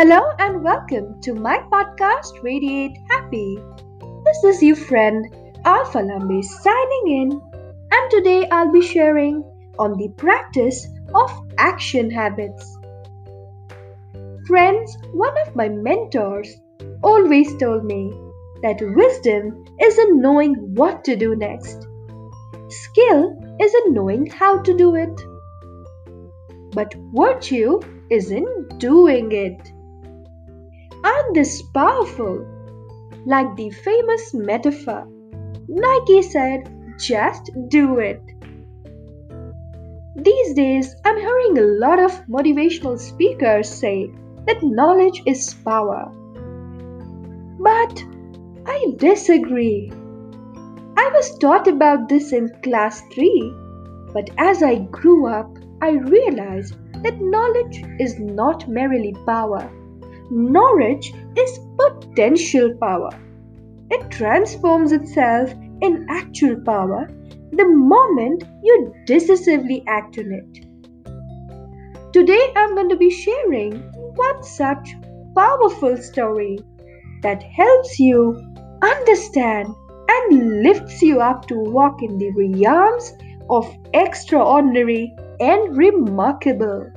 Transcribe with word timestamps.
Hello 0.00 0.32
and 0.38 0.64
welcome 0.64 1.20
to 1.20 1.34
my 1.34 1.58
podcast 1.70 2.42
Radiate 2.42 2.96
Happy. 3.10 3.58
This 4.24 4.44
is 4.44 4.62
your 4.62 4.74
friend 4.74 5.26
Alpha 5.66 5.98
Lambe 5.98 6.42
signing 6.42 7.06
in, 7.06 7.32
and 7.92 8.10
today 8.10 8.48
I'll 8.48 8.72
be 8.72 8.80
sharing 8.80 9.44
on 9.78 9.98
the 9.98 10.08
practice 10.16 10.88
of 11.14 11.30
action 11.58 12.10
habits. 12.10 12.78
Friends, 14.46 14.96
one 15.12 15.36
of 15.46 15.54
my 15.54 15.68
mentors 15.68 16.48
always 17.02 17.54
told 17.58 17.84
me 17.84 18.10
that 18.62 18.80
wisdom 18.80 19.66
is 19.82 19.98
in 19.98 20.22
knowing 20.22 20.54
what 20.76 21.04
to 21.04 21.14
do 21.14 21.36
next. 21.36 21.86
Skill 22.68 23.38
is 23.60 23.74
in 23.84 23.92
knowing 23.92 24.30
how 24.30 24.62
to 24.62 24.74
do 24.74 24.94
it. 24.94 25.20
But 26.72 26.94
virtue 27.14 27.80
is 28.08 28.30
in 28.30 28.46
doing 28.78 29.30
it. 29.32 29.72
This 31.32 31.62
powerful? 31.62 32.44
Like 33.24 33.54
the 33.54 33.70
famous 33.70 34.34
metaphor, 34.34 35.06
Nike 35.68 36.22
said, 36.22 36.68
just 36.98 37.50
do 37.68 38.00
it. 38.00 38.20
These 40.16 40.54
days, 40.54 40.96
I'm 41.04 41.16
hearing 41.16 41.56
a 41.56 41.78
lot 41.78 42.00
of 42.00 42.26
motivational 42.26 42.98
speakers 42.98 43.68
say 43.68 44.10
that 44.48 44.64
knowledge 44.64 45.22
is 45.24 45.54
power. 45.64 46.10
But 47.60 48.04
I 48.66 48.86
disagree. 48.96 49.92
I 50.96 51.10
was 51.14 51.38
taught 51.38 51.68
about 51.68 52.08
this 52.08 52.32
in 52.32 52.48
class 52.64 53.02
3, 53.12 53.54
but 54.12 54.30
as 54.36 54.64
I 54.64 54.78
grew 54.90 55.28
up, 55.28 55.56
I 55.80 55.90
realized 55.90 56.74
that 57.04 57.20
knowledge 57.20 57.84
is 58.00 58.18
not 58.18 58.66
merely 58.68 59.14
power. 59.24 59.70
Knowledge 60.30 61.12
is 61.36 61.58
potential 61.76 62.72
power. 62.80 63.10
It 63.90 64.10
transforms 64.12 64.92
itself 64.92 65.52
in 65.82 66.06
actual 66.08 66.60
power 66.64 67.10
the 67.50 67.66
moment 67.66 68.44
you 68.62 68.94
decisively 69.06 69.82
act 69.88 70.18
on 70.18 70.32
it. 70.32 72.12
Today, 72.12 72.52
I'm 72.54 72.76
going 72.76 72.88
to 72.90 72.96
be 72.96 73.10
sharing 73.10 73.72
one 74.14 74.42
such 74.44 74.94
powerful 75.34 75.96
story 75.96 76.60
that 77.22 77.42
helps 77.42 77.98
you 77.98 78.40
understand 78.82 79.66
and 80.08 80.62
lifts 80.62 81.02
you 81.02 81.20
up 81.20 81.48
to 81.48 81.56
walk 81.56 82.02
in 82.02 82.18
the 82.18 82.30
realms 82.30 83.14
of 83.48 83.76
extraordinary 83.94 85.12
and 85.40 85.76
remarkable. 85.76 86.88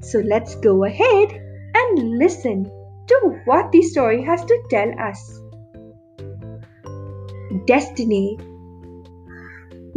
So 0.00 0.18
let's 0.18 0.54
go 0.56 0.84
ahead 0.84 1.40
and 1.84 2.18
listen 2.18 2.64
to 3.06 3.40
what 3.44 3.70
the 3.72 3.82
story 3.82 4.22
has 4.22 4.44
to 4.44 4.62
tell 4.70 4.90
us. 4.98 5.40
Destiny 7.66 8.38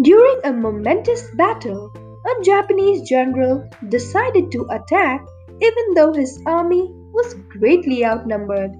During 0.01 0.39
a 0.43 0.53
momentous 0.53 1.29
battle, 1.35 1.91
a 1.95 2.43
Japanese 2.43 3.07
general 3.07 3.67
decided 3.89 4.51
to 4.51 4.67
attack 4.69 5.25
even 5.61 5.93
though 5.95 6.13
his 6.13 6.39
army 6.45 6.91
was 7.13 7.33
greatly 7.57 8.05
outnumbered. 8.05 8.75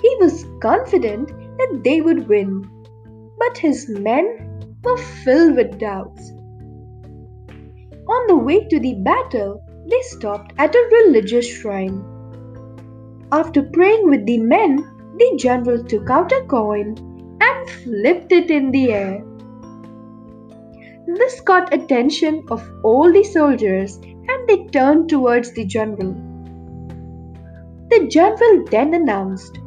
He 0.00 0.16
was 0.20 0.44
confident 0.60 1.28
that 1.58 1.80
they 1.84 2.00
would 2.00 2.26
win, 2.28 2.68
but 3.38 3.56
his 3.56 3.88
men 3.88 4.76
were 4.82 4.96
filled 4.96 5.56
with 5.56 5.78
doubts. 5.78 6.32
On 8.08 8.26
the 8.26 8.36
way 8.36 8.66
to 8.66 8.80
the 8.80 8.94
battle, 9.04 9.62
they 9.86 10.00
stopped 10.02 10.52
at 10.58 10.74
a 10.74 10.88
religious 11.04 11.46
shrine. 11.46 12.04
After 13.32 13.62
praying 13.62 14.08
with 14.10 14.26
the 14.26 14.38
men, 14.38 14.76
the 15.16 15.36
general 15.36 15.82
took 15.84 16.10
out 16.10 16.32
a 16.32 16.42
coin 16.42 16.96
and 17.40 17.70
flipped 17.70 18.32
it 18.32 18.50
in 18.50 18.70
the 18.70 18.92
air. 18.92 19.24
This 21.06 21.40
caught 21.40 21.74
attention 21.74 22.44
of 22.50 22.62
all 22.82 23.12
the 23.12 23.24
soldiers 23.24 23.96
and 23.96 24.48
they 24.48 24.64
turned 24.66 25.08
towards 25.08 25.52
the 25.52 25.64
general. 25.64 26.14
The 27.90 28.06
general 28.08 28.64
then 28.70 28.94
announced, 28.94 29.58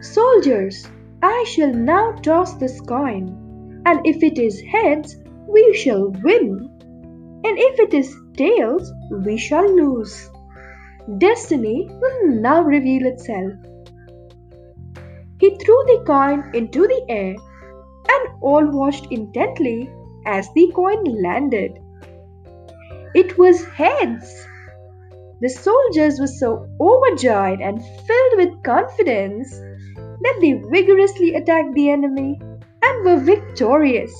Soldiers, 0.00 0.88
I 1.22 1.44
shall 1.46 1.72
now 1.72 2.12
toss 2.22 2.54
this 2.54 2.80
coin, 2.80 3.82
and 3.86 4.00
if 4.06 4.22
it 4.22 4.38
is 4.38 4.60
heads, 4.60 5.16
we 5.48 5.74
shall 5.74 6.10
win, 6.22 6.70
and 7.48 7.58
if 7.58 7.80
it 7.80 7.94
is 7.94 8.14
tails, 8.36 8.92
we 9.24 9.36
shall 9.38 9.68
lose. 9.74 10.30
Destiny 11.16 11.88
will 12.00 12.26
now 12.46 12.62
reveal 12.62 13.06
itself. 13.06 13.52
He 15.40 15.50
threw 15.56 15.78
the 15.86 16.02
coin 16.06 16.50
into 16.54 16.86
the 16.86 17.04
air, 17.08 17.36
and 18.14 18.42
all 18.42 18.66
watched 18.70 19.06
intently 19.10 19.90
as 20.26 20.48
the 20.54 20.70
coin 20.74 21.04
landed. 21.22 21.78
It 23.14 23.38
was 23.38 23.64
heads. 23.64 24.46
The 25.40 25.48
soldiers 25.48 26.20
were 26.20 26.34
so 26.42 26.66
overjoyed 26.78 27.60
and 27.60 27.82
filled 27.82 28.36
with 28.36 28.62
confidence 28.62 29.58
that 29.96 30.38
they 30.42 30.52
vigorously 30.70 31.34
attacked 31.34 31.74
the 31.74 31.88
enemy 31.90 32.38
and 32.82 33.04
were 33.04 33.16
victorious. 33.16 34.12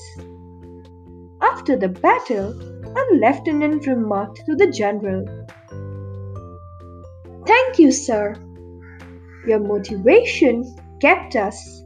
After 1.41 1.75
the 1.75 1.89
battle, 1.89 2.53
a 2.99 3.15
lieutenant 3.15 3.87
remarked 3.87 4.41
to 4.45 4.55
the 4.55 4.71
general, 4.71 5.25
Thank 7.45 7.79
you, 7.79 7.91
sir. 7.91 8.35
Your 9.47 9.59
motivation 9.59 10.75
kept 10.99 11.35
us, 11.35 11.83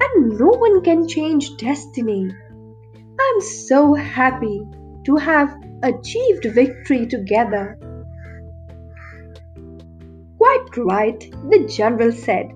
and 0.00 0.38
no 0.38 0.48
one 0.48 0.82
can 0.82 1.06
change 1.06 1.56
destiny. 1.56 2.30
I'm 3.20 3.40
so 3.40 3.94
happy 3.94 4.62
to 5.04 5.16
have 5.16 5.54
achieved 5.82 6.46
victory 6.54 7.06
together. 7.06 7.78
Quite 10.38 10.76
right, 10.76 11.20
the 11.50 11.66
general 11.68 12.10
said 12.10 12.50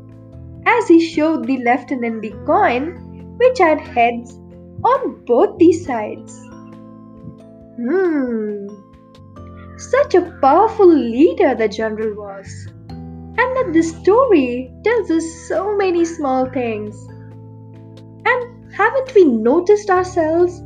as 0.67 0.89
he 0.89 1.01
showed 1.01 1.47
the 1.47 1.59
lieutenant 1.59 2.21
the 2.23 2.33
coin, 2.45 3.37
which 3.39 3.59
had 3.59 3.81
heads 3.81 4.35
on 4.83 5.25
both 5.25 5.57
the 5.59 5.73
sides. 5.73 6.46
Hmm, 7.77 8.69
such 9.77 10.15
a 10.15 10.39
powerful 10.41 10.89
leader 10.89 11.55
the 11.55 11.69
general 11.69 12.15
was. 12.15 12.69
And 12.89 13.37
that 13.37 13.71
the 13.75 13.83
story 13.83 14.73
tells 14.83 15.11
us 15.11 15.25
so 15.47 15.77
many 15.77 16.07
small 16.07 16.47
things. 16.51 16.97
And 18.25 18.73
haven't 18.73 19.15
we 19.15 19.25
noticed 19.25 19.91
ourselves 19.91 20.59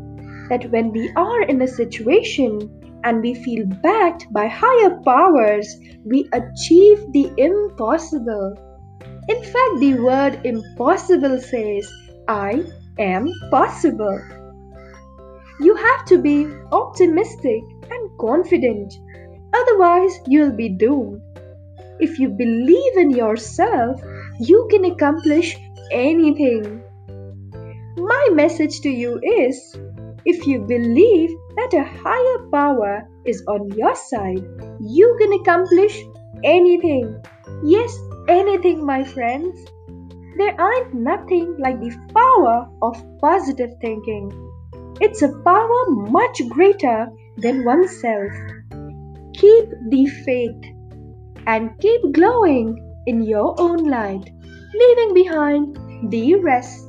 that 0.51 0.71
when 0.71 0.93
we 0.93 1.11
are 1.17 1.43
in 1.43 1.61
a 1.63 1.67
situation 1.67 2.71
and 3.03 3.21
we 3.23 3.35
feel 3.35 3.67
backed 3.67 4.33
by 4.33 4.47
higher 4.47 5.01
powers, 5.05 5.77
we 6.05 6.29
achieve 6.33 7.05
the 7.13 7.33
impossible? 7.39 8.55
In 9.29 9.43
fact, 9.43 9.81
the 9.81 9.95
word 9.95 10.41
impossible 10.45 11.41
says, 11.41 11.93
I 12.29 12.65
am 13.01 13.29
possible. 13.51 14.21
You 15.61 15.75
have 15.75 16.05
to 16.07 16.19
be 16.19 16.47
optimistic 16.73 17.63
and 17.91 18.19
confident, 18.19 18.95
otherwise, 19.53 20.19
you'll 20.27 20.57
be 20.57 20.71
doomed. 20.71 21.21
If 21.99 22.19
you 22.19 22.31
believe 22.31 22.97
in 22.97 23.11
yourself, 23.11 24.01
you 24.39 24.67
can 24.71 24.87
accomplish 24.87 25.59
anything. 25.93 26.83
My 27.97 28.29
message 28.33 28.81
to 28.81 28.89
you 28.89 29.21
is 29.23 29.77
if 30.25 30.47
you 30.47 30.61
believe 30.61 31.31
that 31.57 31.75
a 31.75 31.85
higher 31.85 32.49
power 32.51 33.07
is 33.27 33.45
on 33.47 33.71
your 33.73 33.95
side, 33.95 34.43
you 34.81 35.15
can 35.21 35.33
accomplish 35.41 36.03
anything. 36.43 37.23
Yes, 37.63 37.95
anything, 38.29 38.85
my 38.85 39.05
friends. 39.05 39.61
There 40.39 40.59
aren't 40.59 40.95
nothing 40.95 41.57
like 41.59 41.81
the 41.81 41.95
power 42.15 42.67
of 42.81 42.97
positive 43.21 43.73
thinking. 43.83 44.50
It's 45.01 45.23
a 45.23 45.33
power 45.45 45.85
much 45.89 46.43
greater 46.49 47.09
than 47.39 47.65
oneself. 47.65 48.33
Keep 49.35 49.71
the 49.89 50.07
faith 50.25 50.65
and 51.47 51.71
keep 51.81 52.13
glowing 52.13 52.87
in 53.07 53.23
your 53.23 53.55
own 53.59 53.89
light, 53.89 54.31
leaving 54.75 55.15
behind 55.15 56.11
the 56.11 56.35
rest. 56.37 56.87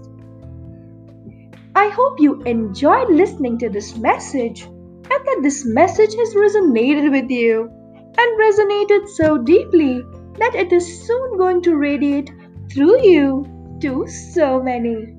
I 1.75 1.87
hope 1.87 2.19
you 2.19 2.41
enjoyed 2.43 3.09
listening 3.09 3.57
to 3.59 3.69
this 3.69 3.95
message 3.97 4.63
and 4.63 5.25
that 5.27 5.39
this 5.41 5.65
message 5.65 6.13
has 6.15 6.35
resonated 6.35 7.11
with 7.11 7.29
you 7.29 7.69
and 8.17 8.39
resonated 8.39 9.07
so 9.09 9.37
deeply 9.37 10.01
that 10.37 10.55
it 10.55 10.73
is 10.73 11.07
soon 11.07 11.37
going 11.37 11.61
to 11.63 11.77
radiate 11.77 12.31
through 12.71 13.01
you 13.03 13.77
to 13.81 14.05
so 14.07 14.61
many. 14.61 15.15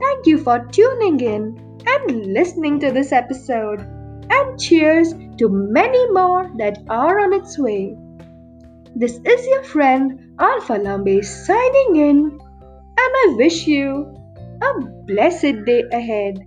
Thank 0.00 0.26
you 0.26 0.38
for 0.38 0.66
tuning 0.72 1.20
in 1.20 1.63
and 1.94 2.26
listening 2.26 2.80
to 2.80 2.90
this 2.90 3.12
episode. 3.12 3.86
and 4.30 4.58
cheers 4.58 5.12
to 5.36 5.48
many 5.48 6.10
more 6.10 6.50
that 6.56 6.78
are 6.88 7.20
on 7.20 7.32
its 7.34 7.58
way. 7.58 7.94
This 8.96 9.20
is 9.24 9.46
your 9.46 9.62
friend 9.64 10.18
Alpha 10.38 10.78
Lambe 10.78 11.22
signing 11.24 11.96
in, 11.96 12.18
and 13.02 13.12
I 13.22 13.34
wish 13.36 13.66
you 13.66 14.16
a 14.62 14.80
blessed 15.06 15.64
day 15.66 15.82
ahead. 15.92 16.46